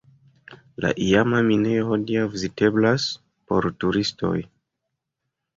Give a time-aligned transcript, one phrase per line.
[0.85, 3.05] La iama minejo hodiaŭ viziteblas
[3.53, 4.37] por turistoj.